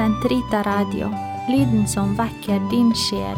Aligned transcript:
Sentrita 0.00 0.62
Radio, 0.62 1.10
lyden 1.48 1.86
som 1.86 2.14
vekker 2.16 2.62
din 2.70 2.94
sjel. 2.96 3.36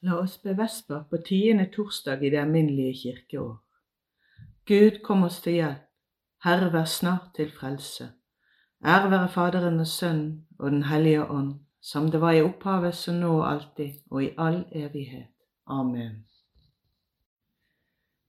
La 0.00 0.16
oss 0.16 0.38
be 0.40 0.54
vesper 0.56 1.04
på 1.10 1.20
tiende 1.28 1.68
torsdag 1.76 2.24
i 2.24 2.32
det 2.32 2.40
alminnelige 2.40 2.94
kirkeår. 3.02 3.52
Gud, 4.64 5.02
kom 5.04 5.28
oss 5.28 5.42
til 5.44 5.60
hjelp. 5.60 5.84
Herre, 6.48 6.72
vær 6.72 6.88
snart 6.88 7.34
til 7.36 7.52
frelse. 7.52 8.08
Ære 8.80 9.12
være 9.12 9.28
Faderen 9.28 9.80
og 9.80 9.86
Sønnen 9.86 10.46
og 10.58 10.70
Den 10.70 10.88
hellige 10.88 11.28
ånd, 11.28 11.54
som 11.82 12.08
det 12.10 12.24
var 12.24 12.32
i 12.32 12.42
opphavet, 12.48 12.94
så 12.94 13.12
nå 13.12 13.42
og 13.42 13.50
alltid, 13.52 14.00
og 14.10 14.24
i 14.24 14.32
all 14.38 14.64
evighet. 14.72 15.34
Amen. 15.66 16.22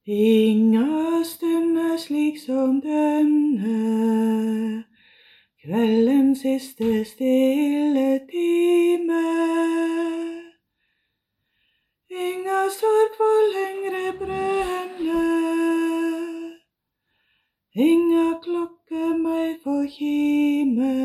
Inga 0.06 1.24
stunder 1.24 1.98
slik 1.98 2.40
som 2.40 2.82
denne, 2.82 4.84
kveldens 5.64 6.40
siste 6.44 7.06
stille 7.06 8.20
time. 8.28 9.24
Inga 12.12 12.62
sorg 12.80 13.16
får 13.16 13.40
lengre 13.56 14.12
brenne, 14.20 15.24
inga 17.76 18.28
klokke 18.44 19.06
meg 19.24 19.56
får 19.64 19.88
kime. 19.88 20.96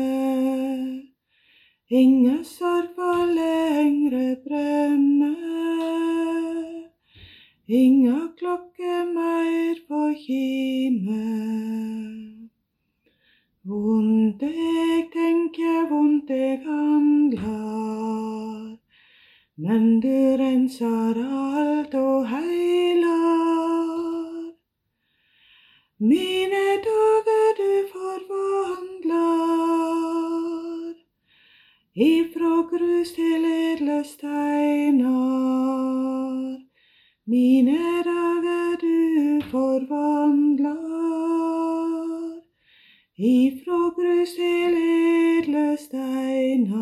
Inga 1.89 2.43
sorg 2.43 2.68
kime. 10.17 11.25
Vondt 13.69 14.41
jeg 14.41 15.09
tenker, 15.13 15.89
vondt 15.89 16.29
jeg 16.29 16.61
handlar, 16.65 18.77
men 19.57 19.99
du 20.01 20.35
renser 20.41 21.15
alt 21.19 21.95
og 21.95 22.27
heiler. 22.31 23.09
Mine 25.99 26.65
dager 26.87 27.53
du 27.59 27.71
forvandler. 27.91 29.49
Ifra 31.95 32.61
grus 32.71 33.11
til 33.11 33.45
edle 33.45 34.03
steiner. 34.07 35.09
Mine 37.27 37.88
grus 44.19 44.29
til 44.35 44.73
edle 44.77 45.77
steiner. 45.77 46.75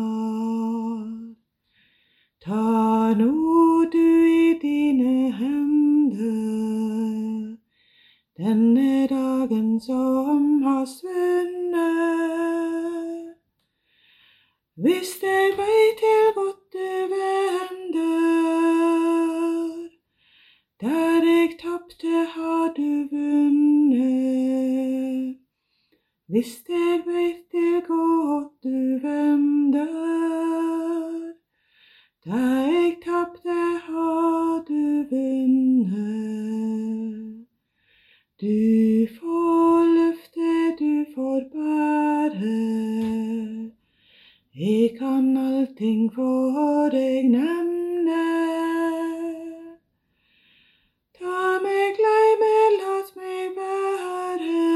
Ta 2.44 3.14
nå 3.14 3.84
du 3.92 4.08
i 4.26 4.58
dine 4.62 5.32
hender 5.32 6.38
denne 8.38 9.06
dagen 9.06 9.80
som 9.80 10.62
har 10.62 10.84
svunnet. 10.84 11.78
Hvis 14.74 15.10
det 15.20 15.58
vei 15.58 15.82
til 16.02 16.34
godt 16.34 16.72
du 16.72 16.90
vender, 17.14 18.18
der 20.80 21.22
jeg 21.30 21.50
tapte 21.62 22.14
har 22.34 22.66
du 22.76 22.90
vunnet. 23.10 23.78
Hvis 26.28 26.62
jeg 26.68 26.97
allting 45.98 46.10
for 46.14 46.90
deg 46.90 47.24
nemne. 47.30 48.26
Ta 51.18 51.58
meg 51.62 51.98
lei 51.98 52.30
meg, 52.42 52.70
lat 52.80 53.08
meg 53.16 53.56
være. 53.56 54.66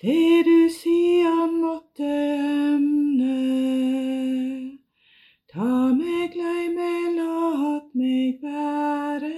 Det 0.00 0.44
du 0.44 0.68
sier 0.70 1.50
måtte 1.50 2.08
emne. 2.74 3.38
Ta 5.52 5.92
meg 5.92 6.34
lei 6.34 6.68
meg, 6.68 7.18
lat 7.18 7.94
meg 7.94 8.40
være. 8.42 9.34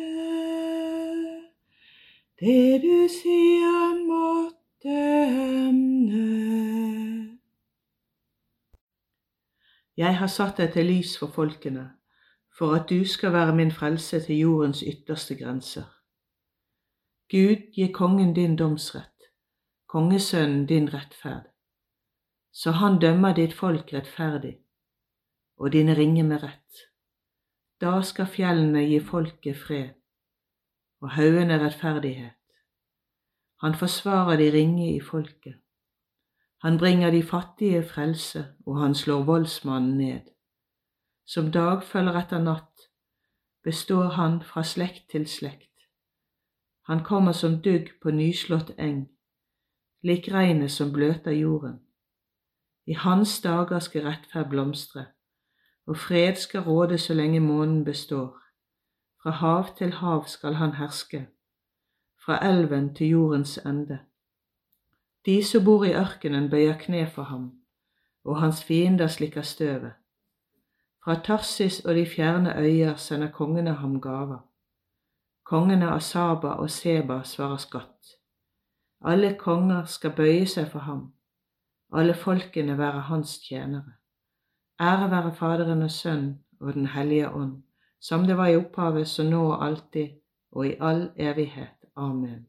Det 2.39 2.83
du 2.83 3.09
sier 3.09 4.05
måtte 4.07 4.56
Jeg 9.97 10.19
har 10.19 10.29
satt 10.29 10.59
deg 10.61 10.75
til 10.75 10.91
lys 10.91 11.15
for 11.17 11.33
folkene, 11.33 11.87
for 12.59 12.75
at 12.77 12.91
du 12.91 13.05
skal 13.09 13.33
være 13.33 13.55
min 13.57 13.73
frelse 13.73 14.21
til 14.21 14.39
jordens 14.39 14.83
ytterste 14.85 15.37
grenser. 15.41 15.89
Gud, 17.33 17.73
gi 17.73 17.89
kongen 17.93 18.35
din 18.35 18.57
domsrett, 18.57 19.31
kongesønnen 19.89 20.67
din 20.67 20.93
rettferd, 20.95 21.49
så 22.53 22.77
han 22.77 23.01
dømmer 23.01 23.35
ditt 23.35 23.57
folk 23.57 23.93
rettferdig, 23.93 24.59
og 25.57 25.73
dine 25.73 25.97
ringer 25.97 26.25
med 26.25 26.43
rett. 26.43 26.87
Da 27.81 28.03
skal 28.03 28.29
fjellene 28.29 28.85
gi 28.85 29.01
folket 29.01 29.57
fred, 29.57 29.93
og 31.01 31.11
haugene 31.17 31.59
rettferdighet. 31.65 32.37
Han 33.65 33.75
forsvarer 33.75 34.37
de 34.37 34.53
ringe 34.53 34.95
i 34.95 35.01
folket. 35.01 35.57
Han 36.63 36.79
bringer 36.79 37.11
de 37.11 37.23
fattige 37.23 37.83
frelse, 37.83 38.47
og 38.67 38.81
han 38.81 38.95
slår 38.95 39.23
voldsmannen 39.23 39.97
ned. 39.97 40.21
Som 41.27 41.51
dag 41.53 41.83
følger 41.83 42.17
etter 42.21 42.39
natt, 42.39 42.87
består 43.65 44.09
han 44.15 44.43
fra 44.43 44.63
slekt 44.63 45.11
til 45.11 45.27
slekt. 45.27 45.73
Han 46.87 47.05
kommer 47.05 47.33
som 47.33 47.59
dugg 47.63 47.89
på 48.03 48.11
nyslått 48.11 48.71
eng, 48.79 49.09
lik 50.03 50.29
regnet 50.33 50.71
som 50.71 50.93
bløter 50.93 51.35
jorden. 51.35 51.81
I 52.87 52.95
hans 52.95 53.41
dager 53.43 53.79
skal 53.79 54.07
rettferd 54.07 54.51
blomstre, 54.51 55.07
og 55.87 55.97
fred 55.99 56.39
skal 56.39 56.61
råde 56.61 56.99
så 56.99 57.15
lenge 57.15 57.41
månen 57.41 57.85
består. 57.85 58.39
Fra 59.23 59.31
hav 59.31 59.75
til 59.79 59.93
hav 59.93 60.29
skal 60.31 60.55
han 60.55 60.77
herske, 60.79 61.27
fra 62.25 62.39
elven 62.47 62.95
til 62.95 63.07
jordens 63.07 63.59
ende. 63.59 63.99
De 65.27 65.45
som 65.45 65.65
bor 65.65 65.85
i 65.85 65.95
ørkenen, 65.95 66.51
bøyer 66.51 66.77
kne 66.79 67.07
for 67.11 67.23
ham, 67.23 67.47
og 68.25 68.41
hans 68.41 68.65
fiender 68.65 69.07
slikker 69.07 69.43
støvet. 69.43 69.93
Fra 71.05 71.15
Tarsis 71.15 71.81
og 71.85 71.95
de 71.95 72.07
fjerne 72.07 72.59
øyer 72.59 72.95
sender 72.95 73.31
kongene 73.31 73.75
ham 73.75 74.01
gaver. 74.01 74.39
Kongene 75.45 75.91
av 75.91 76.01
Saba 76.01 76.49
og 76.49 76.71
Seba 76.71 77.21
svarer 77.23 77.57
skatt. 77.63 78.17
Alle 79.05 79.35
konger 79.39 79.85
skal 79.85 80.15
bøye 80.17 80.47
seg 80.47 80.71
for 80.71 80.87
ham, 80.87 81.05
alle 81.93 82.15
folkene 82.15 82.79
være 82.79 83.07
hans 83.11 83.39
tjenere. 83.39 83.99
Ære 84.81 85.11
være 85.11 85.35
Faderen 85.35 85.83
og 85.83 85.91
Sønnen 85.91 86.39
og 86.61 86.75
Den 86.75 86.87
hellige 86.87 87.31
ånd, 87.31 87.63
som 88.01 88.27
det 88.27 88.37
var 88.37 88.47
i 88.47 88.57
opphavet, 88.57 89.09
så 89.09 89.23
nå 89.23 89.47
og 89.53 89.65
alltid, 89.67 90.09
og 90.53 90.67
i 90.67 90.75
all 90.81 91.11
evighet. 91.17 91.87
Amen. 91.97 92.47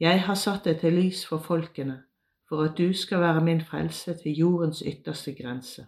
Jeg 0.00 0.22
har 0.22 0.34
satt 0.34 0.64
deg 0.64 0.80
til 0.80 0.92
lys 0.92 1.26
for 1.26 1.40
folkene, 1.40 2.02
for 2.48 2.62
at 2.62 2.78
du 2.78 2.92
skal 2.92 3.20
være 3.20 3.44
min 3.44 3.60
frelse 3.64 4.14
til 4.22 4.32
jordens 4.32 4.82
ytterste 4.86 5.32
grense. 5.34 5.86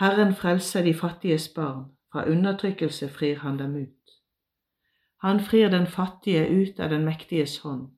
Herren 0.00 0.34
frelser 0.34 0.82
de 0.82 0.94
fattiges 0.94 1.48
barn, 1.48 1.84
fra 2.12 2.24
undertrykkelse 2.24 3.08
frir 3.08 3.38
han 3.38 3.58
dem 3.58 3.76
ut. 3.76 4.10
Han 5.20 5.40
frir 5.40 5.68
den 5.68 5.86
fattige 5.86 6.48
ut 6.48 6.80
av 6.80 6.88
den 6.90 7.04
mektiges 7.04 7.58
hånd, 7.58 7.90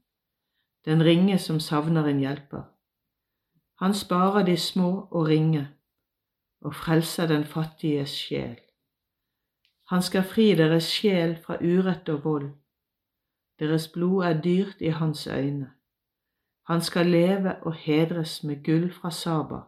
den 0.84 1.04
ringe 1.04 1.38
som 1.38 1.60
savner 1.60 2.04
en 2.04 2.20
hjelper. 2.20 2.62
Han 3.80 3.94
sparer 3.94 4.44
de 4.44 4.56
små 4.56 5.08
og 5.10 5.26
ringe, 5.26 5.68
og 6.60 6.74
frelser 6.74 7.26
den 7.26 7.44
fattiges 7.44 8.10
sjel. 8.10 8.58
Han 9.90 10.02
skal 10.02 10.22
fri 10.24 10.54
deres 10.54 10.90
sjel 10.90 11.36
fra 11.46 11.56
urett 11.62 12.08
og 12.08 12.24
vold. 12.24 12.52
Deres 13.58 13.88
blod 13.88 14.24
er 14.24 14.40
dyrt 14.40 14.76
i 14.80 14.88
hans 14.88 15.26
øyne. 15.26 15.70
Han 16.66 16.80
skal 16.80 17.06
leve 17.06 17.62
og 17.62 17.74
hedres 17.74 18.44
med 18.44 18.64
gull 18.64 18.92
fra 18.92 19.10
Saba. 19.10 19.60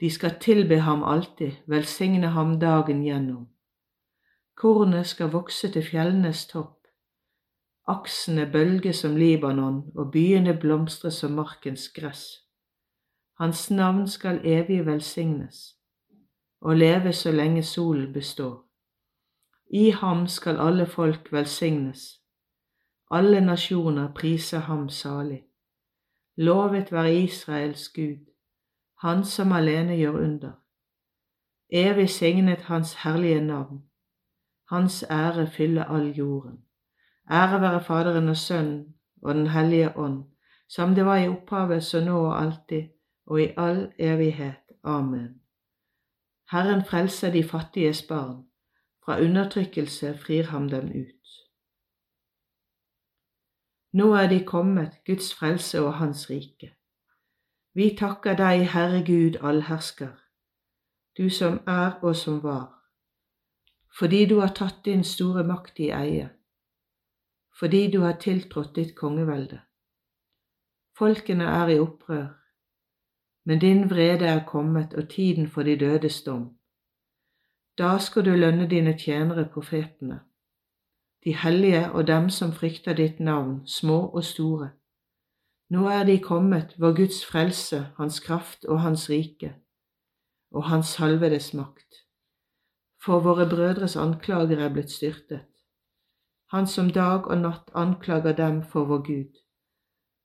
De 0.00 0.10
skal 0.10 0.38
tilbe 0.40 0.80
ham 0.80 1.02
alltid, 1.04 1.52
velsigne 1.66 2.28
ham 2.28 2.60
dagen 2.60 3.02
gjennom. 3.02 3.48
Kornet 4.54 5.06
skal 5.06 5.32
vokse 5.32 5.72
til 5.72 5.82
fjellenes 5.82 6.46
topp, 6.46 6.86
aksene 7.86 8.50
bølger 8.52 8.92
som 8.92 9.16
Libanon 9.16 9.82
og 9.94 10.10
byene 10.12 10.54
blomstrer 10.60 11.10
som 11.10 11.32
markens 11.32 11.88
gress. 11.88 12.24
Hans 13.38 13.70
navn 13.70 14.08
skal 14.08 14.40
evig 14.44 14.86
velsignes 14.86 15.78
og 16.60 16.76
leve 16.76 17.12
så 17.12 17.32
lenge 17.32 17.62
solen 17.62 18.12
består. 18.12 18.64
I 19.70 19.90
ham 19.90 20.26
skal 20.26 20.56
alle 20.56 20.86
folk 20.86 21.32
velsignes, 21.32 22.20
alle 23.10 23.40
nasjoner 23.40 24.12
priser 24.14 24.58
ham 24.58 24.88
salig. 24.88 25.44
Lovet 26.36 26.92
være 26.92 27.14
Israels 27.14 27.88
Gud, 27.88 28.26
han 29.00 29.24
som 29.24 29.52
alene 29.52 29.96
gjør 29.96 30.12
under. 30.12 30.52
Evig 31.70 32.10
signet 32.10 32.60
hans 32.60 32.94
herlige 32.94 33.40
navn. 33.40 33.82
Hans 34.70 35.04
ære 35.10 35.46
fyller 35.50 35.84
all 35.84 36.10
jorden. 36.16 36.58
Ære 37.30 37.60
være 37.60 37.84
Faderen 37.84 38.28
og 38.28 38.36
Sønnen 38.36 38.94
og 39.22 39.34
Den 39.34 39.46
hellige 39.46 39.96
ånd, 39.98 40.24
som 40.68 40.94
det 40.94 41.04
var 41.04 41.16
i 41.16 41.28
opphavet, 41.28 41.84
så 41.84 42.04
nå 42.04 42.26
og 42.26 42.42
alltid, 42.42 42.82
og 43.26 43.42
i 43.42 43.48
all 43.56 43.92
evighet. 43.98 44.62
Amen. 44.84 45.40
Herren 46.50 46.84
frelser 46.84 47.30
de 47.32 47.44
fattiges 47.44 48.02
barn, 48.02 48.44
fra 49.04 49.20
undertrykkelse 49.20 50.18
frir 50.18 50.42
ham 50.42 50.68
dem 50.68 50.86
ut. 50.88 51.47
Nå 53.92 54.12
er 54.14 54.28
de 54.28 54.44
kommet, 54.44 55.00
Guds 55.06 55.34
frelse 55.34 55.80
og 55.80 55.94
Hans 55.94 56.30
rike. 56.30 56.74
Vi 57.74 57.94
takker 57.98 58.34
deg, 58.36 58.66
Herre 58.72 59.00
Gud 59.06 59.38
allhersker, 59.40 60.12
du 61.16 61.30
som 61.30 61.60
er 61.66 62.00
og 62.02 62.16
som 62.16 62.42
var, 62.42 62.66
fordi 63.98 64.26
du 64.26 64.40
har 64.40 64.52
tatt 64.54 64.84
din 64.84 65.04
store 65.04 65.44
makt 65.44 65.80
i 65.80 65.88
eie, 65.94 66.28
fordi 67.58 67.90
du 67.90 68.00
har 68.00 68.18
tiltrådt 68.20 68.74
ditt 68.76 68.94
kongevelde. 68.96 69.60
Folkene 70.98 71.44
er 71.44 71.68
i 71.68 71.78
opprør, 71.78 72.28
men 73.44 73.58
din 73.58 73.90
vrede 73.90 74.26
er 74.26 74.44
kommet 74.46 74.94
og 74.94 75.08
tiden 75.08 75.48
for 75.48 75.62
de 75.62 75.76
dødes 75.78 76.22
dom. 76.22 76.58
Da 77.78 77.98
skal 77.98 78.24
du 78.24 78.30
lønne 78.30 78.66
dine 78.68 78.98
tjenere 78.98 79.48
profetene, 79.48 80.20
de 81.24 81.36
hellige 81.36 81.92
og 81.92 82.06
dem 82.06 82.30
som 82.30 82.52
frykter 82.52 82.92
ditt 82.92 83.20
navn, 83.20 83.66
små 83.66 84.00
og 84.08 84.24
store. 84.24 84.70
Nå 85.70 85.88
er 85.88 86.04
de 86.04 86.18
kommet, 86.18 86.74
vår 86.78 86.96
Guds 86.96 87.24
frelse, 87.26 87.86
Hans 87.96 88.20
kraft 88.20 88.64
og 88.64 88.80
Hans 88.80 89.10
rike 89.10 89.54
og 90.50 90.64
hans 90.64 90.96
halvedes 90.96 91.54
makt. 91.54 92.04
For 93.04 93.20
våre 93.20 93.48
brødres 93.48 93.96
anklager 93.96 94.58
er 94.58 94.72
blitt 94.72 94.90
styrtet, 94.90 95.46
han 96.50 96.66
som 96.66 96.90
dag 96.90 97.26
og 97.26 97.38
natt 97.38 97.70
anklager 97.74 98.32
dem 98.32 98.62
for 98.62 98.88
vår 98.88 99.02
Gud, 99.06 99.40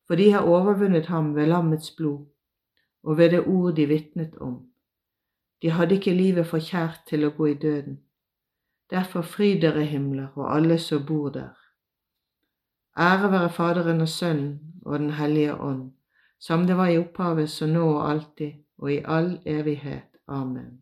for 0.08 0.16
de 0.16 0.32
har 0.32 0.48
overvunnet 0.48 1.06
ham 1.06 1.36
ved 1.36 1.52
lammets 1.52 1.92
blod 1.92 2.26
og 3.04 3.18
ved 3.18 3.30
det 3.30 3.48
ord 3.48 3.76
de 3.76 3.86
vitnet 3.86 4.38
om. 4.38 4.70
De 5.62 5.70
hadde 5.70 5.96
ikke 5.96 6.14
livet 6.16 6.48
for 6.48 6.64
kjært 6.64 7.04
til 7.08 7.26
å 7.28 7.34
gå 7.36 7.46
i 7.52 7.60
døden. 7.60 8.00
Derfor 8.90 9.22
fryd 9.22 9.62
dere 9.62 9.86
himler 9.86 10.28
og 10.36 10.56
alle 10.56 10.78
som 10.80 11.06
bor 11.06 11.30
der. 11.30 11.54
Ære 13.00 13.32
være 13.32 13.50
Faderen 13.50 14.02
og 14.02 14.10
Sønnen 14.10 14.60
og 14.86 15.00
Den 15.00 15.12
hellige 15.12 15.56
ånd, 15.56 15.92
som 16.40 16.68
det 16.68 16.78
var 16.78 16.88
i 16.88 16.98
opphavet, 16.98 17.50
så 17.50 17.68
nå 17.68 17.94
og 17.94 18.10
alltid 18.12 18.52
og 18.78 18.94
i 18.94 19.02
all 19.06 19.40
evighet. 19.46 20.18
Amen. 20.28 20.82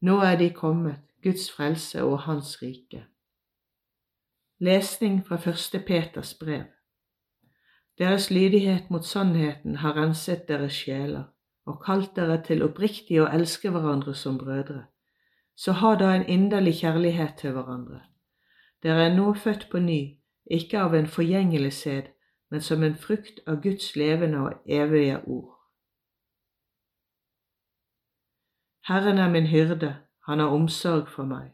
Nå 0.00 0.20
er 0.20 0.36
de 0.36 0.50
kommet, 0.50 0.96
Guds 1.22 1.52
frelse 1.52 2.02
og 2.04 2.18
Hans 2.18 2.62
rike. 2.62 3.04
Lesning 4.58 5.26
fra 5.26 5.36
første 5.36 5.78
Peters 5.78 6.34
brev. 6.34 6.64
Deres 7.98 8.30
lydighet 8.30 8.90
mot 8.90 9.04
sannheten 9.04 9.76
har 9.76 9.96
renset 9.96 10.48
deres 10.48 10.72
sjeler 10.72 11.24
og 11.66 11.82
kalt 11.84 12.16
dere 12.16 12.40
til 12.42 12.62
oppriktig 12.66 13.20
å 13.22 13.28
elske 13.30 13.70
hverandre 13.70 14.14
som 14.14 14.38
brødre. 14.38 14.84
Så 15.56 15.72
ha 15.72 15.94
da 15.94 16.14
en 16.14 16.26
inderlig 16.26 16.74
kjærlighet 16.80 17.34
til 17.38 17.52
hverandre. 17.52 18.00
Dere 18.82 19.06
er 19.06 19.16
nå 19.16 19.34
født 19.34 19.68
på 19.70 19.78
ny, 19.78 20.18
ikke 20.50 20.80
av 20.80 20.94
en 20.94 21.06
forgjengelig 21.06 21.72
sæd, 21.72 22.10
men 22.50 22.60
som 22.60 22.82
en 22.82 22.96
frukt 22.96 23.40
av 23.46 23.62
Guds 23.62 23.96
levende 23.96 24.38
og 24.38 24.52
evige 24.66 25.20
ord. 25.26 25.58
Herren 28.88 29.18
er 29.18 29.30
min 29.30 29.46
hyrde, 29.46 29.96
han 30.26 30.38
har 30.38 30.46
omsorg 30.46 31.08
for 31.08 31.24
meg. 31.24 31.52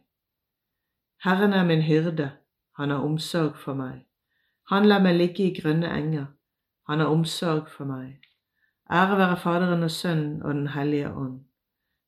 Herren 1.24 1.52
er 1.52 1.64
min 1.64 1.82
hyrde, 1.82 2.30
han 2.76 2.90
har 2.90 3.04
omsorg 3.04 3.56
for 3.56 3.74
meg. 3.74 4.06
Han 4.70 4.88
lar 4.88 5.02
meg 5.02 5.16
ligge 5.16 5.44
i 5.44 5.54
grønne 5.60 5.90
enger, 5.92 6.26
han 6.88 7.00
har 7.00 7.12
omsorg 7.12 7.68
for 7.68 7.84
meg. 7.84 8.18
Ære 8.90 9.18
være 9.18 9.36
Faderen 9.36 9.82
og 9.82 9.90
Sønnen 9.90 10.42
og 10.42 10.54
Den 10.54 10.68
hellige 10.68 11.12
ånd. 11.12 11.44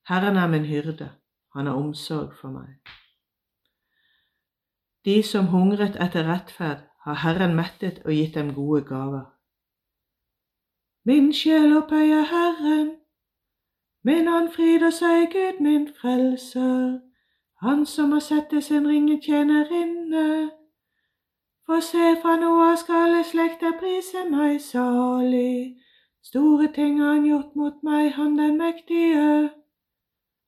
Herren 0.09 0.37
er 0.37 0.49
min 0.49 0.65
hyrde, 0.65 1.11
han 1.55 1.67
har 1.67 1.75
omsorg 1.75 2.35
for 2.41 2.51
meg. 2.51 2.79
De 5.05 5.23
som 5.23 5.47
hungret 5.47 5.97
etter 5.97 6.29
rettferd, 6.29 6.87
har 7.01 7.15
Herren 7.15 7.55
mettet 7.57 8.03
og 8.05 8.13
gitt 8.13 8.35
dem 8.35 8.55
gode 8.55 8.83
gaver. 8.85 9.29
Min 11.05 11.33
sjel 11.33 11.77
opphøyer 11.77 12.27
Herren, 12.29 12.91
min 14.05 14.29
han 14.29 14.51
fryder 14.53 14.93
seg 14.93 15.31
Gud 15.33 15.61
min 15.65 15.89
frelser, 16.01 17.01
han 17.65 17.87
som 17.87 18.13
har 18.13 18.21
sett 18.21 18.53
sette 18.53 18.61
sin 18.63 18.89
ringe 18.89 19.21
tjenerinne. 19.23 20.51
For 21.67 21.81
se, 21.81 22.17
fra 22.23 22.37
nå 22.41 22.51
av 22.65 22.77
skal 22.81 23.09
alle 23.09 23.25
slekter 23.25 23.77
prise 23.81 24.25
meg 24.31 24.61
salig. 24.65 25.77
Store 26.25 26.69
ting 26.75 27.01
har 27.01 27.15
han 27.15 27.27
gjort 27.27 27.57
mot 27.57 27.83
meg, 27.83 28.13
han 28.17 28.37
den 28.39 28.57
mektige. 28.59 29.60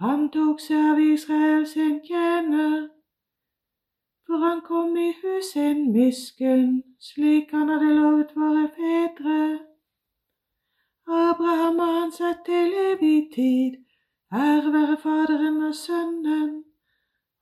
han 0.00 0.28
tok 0.30 0.60
seg 0.60 0.90
av 0.90 1.00
Israel 1.00 1.66
sin 1.66 2.00
tjener. 2.04 2.88
For 4.26 4.42
han 4.42 4.60
kom 4.66 4.96
i 4.96 5.12
hus 5.22 5.52
sin 5.52 5.92
miskunn, 5.92 6.82
slik 7.00 7.52
han 7.54 7.70
hadde 7.72 7.94
lovet 7.94 8.36
våre 8.36 8.66
fedre. 8.76 9.40
Abraham 11.06 11.78
har 11.78 11.92
han 12.00 12.12
sett 12.12 12.44
til 12.44 12.74
evig 12.90 13.32
tid. 13.34 13.82
Ære 14.32 14.72
være 14.72 14.96
Faderen 15.02 15.62
og 15.62 15.74
Sønnen 15.74 16.64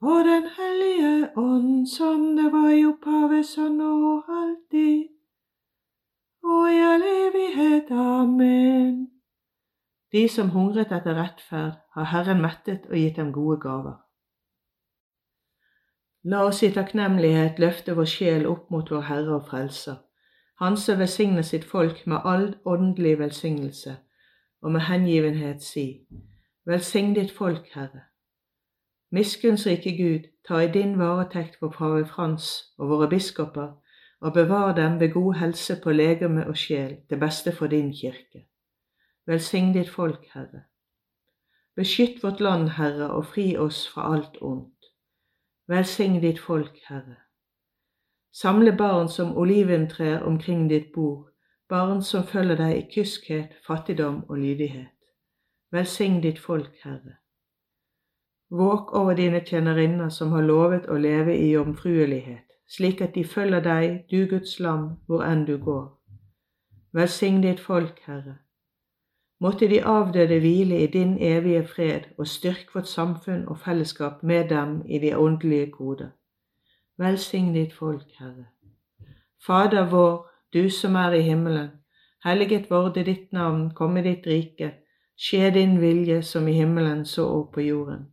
og 0.01 0.25
Den 0.25 0.45
hellige 0.59 1.31
ånd, 1.37 1.87
som 1.87 2.37
det 2.37 2.53
var 2.53 2.69
i 2.69 2.85
opphavet, 2.87 3.47
så 3.47 3.69
nå 3.69 3.93
og 4.13 4.25
alltid, 4.29 5.09
og 6.43 6.73
i 6.73 6.79
all 6.93 7.03
evighet. 7.03 7.91
Amen. 7.91 9.14
De 10.15 10.29
som 10.31 10.55
hungret 10.55 10.95
etter 10.95 11.19
rettferd, 11.19 11.77
har 11.95 12.11
Herren 12.15 12.41
mettet 12.43 12.87
og 12.87 12.97
gitt 12.97 13.19
dem 13.19 13.33
gode 13.35 13.59
gaver. 13.61 13.99
La 16.25 16.47
oss 16.47 16.63
i 16.63 16.71
takknemlighet 16.73 17.59
løfte 17.61 17.97
vår 17.99 18.09
sjel 18.09 18.47
opp 18.49 18.71
mot 18.73 18.91
vår 18.91 19.09
Herre 19.11 19.41
og 19.41 19.49
Frelser 19.51 19.99
han 20.55 20.77
som 20.77 20.99
velsigner 20.99 21.43
sitt 21.43 21.65
folk 21.65 22.07
med 22.07 22.19
all 22.25 22.55
åndelig 22.65 23.19
velsignelse, 23.19 23.97
og 24.63 24.73
med 24.73 24.81
hengivenhet 24.81 25.63
si, 25.63 26.07
Velsign 26.67 27.13
ditt 27.15 27.31
folk, 27.31 27.67
Herre. 27.75 28.07
Miskunnsrike 29.11 29.97
Gud, 29.97 30.31
ta 30.49 30.63
i 30.65 30.71
din 30.73 30.99
varetekt 30.99 31.59
vår 31.61 31.73
pave 31.75 32.07
Frans 32.07 32.47
og 32.79 32.89
våre 32.89 33.09
biskoper, 33.09 33.75
og 34.21 34.33
bevar 34.33 34.73
dem 34.75 35.01
ved 35.01 35.13
god 35.13 35.35
helse 35.35 35.77
på 35.83 35.93
legeme 35.93 36.47
og 36.47 36.57
sjel, 36.57 36.97
til 37.09 37.21
beste 37.21 37.53
for 37.53 37.67
din 37.67 37.93
kirke. 37.93 38.47
Velsign 39.27 39.73
ditt 39.73 39.89
folk, 39.89 40.27
Herre. 40.33 40.65
Beskytt 41.77 42.23
vårt 42.25 42.41
land, 42.41 42.69
Herre, 42.69 43.11
og 43.11 43.27
fri 43.27 43.57
oss 43.57 43.89
fra 43.89 44.13
alt 44.15 44.37
ondt. 44.41 44.91
Velsign 45.69 46.21
ditt 46.21 46.41
folk, 46.41 46.77
Herre. 46.89 47.17
Samle 48.33 48.77
barn 48.77 49.09
som 49.09 49.37
oliventrær 49.37 50.23
omkring 50.29 50.69
ditt 50.71 50.93
bord, 50.93 51.31
barn 51.69 52.03
som 52.03 52.27
følger 52.27 52.61
deg 52.61 52.77
i 52.77 52.87
kyskhet, 52.93 53.57
fattigdom 53.67 54.25
og 54.29 54.39
lydighet. 54.39 54.93
Velsign 55.73 56.21
ditt 56.23 56.39
folk, 56.39 56.77
Herre. 56.83 57.17
Våk 58.51 58.93
over 58.93 59.15
dine 59.15 59.41
tjenerinner 59.41 60.09
som 60.09 60.33
har 60.37 60.45
lovet 60.45 60.85
å 60.87 61.01
leve 61.01 61.33
i 61.33 61.51
jomfruelighet, 61.55 62.45
slik 62.69 63.01
at 63.01 63.15
de 63.15 63.25
følger 63.25 63.65
deg, 63.65 64.05
du 64.11 64.27
Guds 64.31 64.61
lam, 64.61 64.91
hvor 65.07 65.25
enn 65.25 65.47
du 65.49 65.57
går. 65.59 65.89
Velsign 66.93 67.41
ditt 67.43 67.61
folk, 67.61 68.05
Herre. 68.05 68.44
Måtte 69.45 69.69
de 69.69 69.83
avdøde 69.85 70.39
hvile 70.41 70.83
i 70.83 70.87
din 70.87 71.19
evige 71.21 71.67
fred 71.69 72.01
og 72.19 72.27
styrke 72.27 72.75
vårt 72.75 72.89
samfunn 72.89 73.49
og 73.49 73.59
fellesskap 73.59 74.23
med 74.23 74.49
dem 74.49 74.83
i 74.89 74.99
de 74.99 75.19
åndelige 75.19 75.67
gode. 75.71 76.11
Velsign 76.99 77.51
ditt 77.55 77.73
folk, 77.73 78.07
Herre. 78.19 78.47
Fader 79.47 79.91
vår, 79.91 80.31
du 80.55 80.71
som 80.71 80.95
er 80.95 81.13
i 81.13 81.21
himmelen. 81.21 81.69
Helliget 82.25 82.71
vorde 82.71 83.05
ditt 83.05 83.33
navn, 83.33 83.71
komme 83.75 84.03
ditt 84.03 84.27
rike. 84.27 84.71
Skje 85.17 85.51
din 85.51 85.81
vilje 85.81 86.23
som 86.23 86.49
i 86.49 86.53
himmelen 86.53 87.05
så 87.05 87.27
og 87.27 87.51
på 87.53 87.61
jorden. 87.61 88.07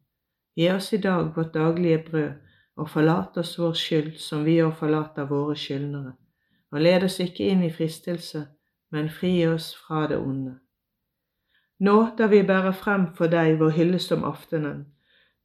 Gi 0.55 0.67
oss 0.69 0.93
i 0.93 0.97
dag 0.97 1.29
vårt 1.35 1.53
daglige 1.53 2.03
brød, 2.09 2.31
og 2.75 2.89
forlat 2.89 3.37
oss 3.37 3.59
vår 3.59 3.73
skyld 3.73 4.17
som 4.19 4.43
vi 4.45 4.57
òg 4.63 4.73
forlater 4.79 5.31
våre 5.31 5.55
skyldnere. 5.55 6.11
Og 6.71 6.81
led 6.81 7.07
oss 7.07 7.19
ikke 7.19 7.47
inn 7.47 7.63
i 7.63 7.71
fristelse, 7.71 8.43
men 8.91 9.09
fri 9.09 9.47
oss 9.47 9.71
fra 9.87 10.07
det 10.07 10.19
onde. 10.19 10.57
Nå 11.81 12.07
da 12.17 12.27
vi 12.27 12.43
bærer 12.45 12.71
frem 12.77 13.07
for 13.17 13.27
deg 13.27 13.55
vår 13.59 13.71
hyllest 13.73 14.11
om 14.13 14.23
aftenen, 14.23 14.83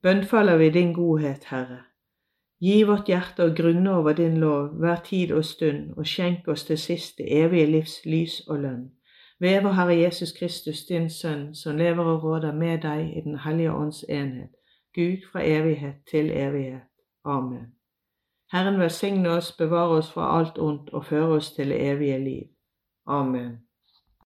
bønnfaller 0.02 0.57
vi 0.61 0.71
din 0.71 0.93
godhet, 0.93 1.47
Herre. 1.49 1.78
Gi 2.61 2.83
vårt 2.88 3.09
hjerte 3.09 3.47
å 3.47 3.55
grunne 3.57 3.95
over 3.99 4.16
din 4.16 4.37
lov 4.40 4.75
hver 4.81 5.00
tid 5.05 5.33
og 5.33 5.45
stund, 5.45 5.95
og 5.97 6.09
skjenk 6.09 6.49
oss 6.52 6.64
til 6.69 6.78
sist 6.81 7.19
det 7.19 7.31
evige 7.40 7.71
livs 7.73 7.97
lys 8.05 8.37
og 8.49 8.61
lønn. 8.66 8.85
Ved 9.40 9.62
vår 9.64 9.76
Herre 9.76 9.97
Jesus 9.97 10.33
Kristus, 10.33 10.85
din 10.88 11.11
Sønn, 11.11 11.55
som 11.55 11.76
lever 11.76 12.05
og 12.05 12.25
råder 12.25 12.52
med 12.52 12.85
deg 12.85 13.16
i 13.16 13.21
Den 13.25 13.38
hellige 13.45 13.73
ånds 13.73 14.05
enhet, 14.09 14.52
Gud 14.95 15.25
fra 15.33 15.45
evighet 15.45 16.05
til 16.11 16.31
evighet. 16.31 16.88
Amen. 17.25 17.73
Herren 18.52 18.81
velsigne 18.81 19.31
oss, 19.31 19.52
bevare 19.52 19.99
oss 19.99 20.12
fra 20.12 20.38
alt 20.38 20.59
ondt 20.59 20.90
og 20.90 21.05
føre 21.05 21.37
oss 21.40 21.52
til 21.52 21.69
det 21.69 21.81
evige 21.93 22.19
liv. 22.25 22.49
Amen. 23.07 23.65